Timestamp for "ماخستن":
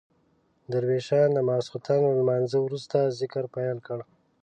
1.47-1.99